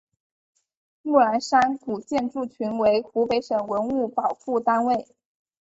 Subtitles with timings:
[1.03, 5.07] 木兰山古建筑群为湖北省文物保护单位。